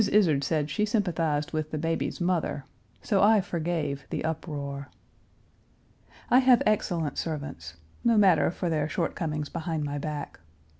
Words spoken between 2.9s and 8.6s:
so I forgave the uproar. I have excellent servants; no matter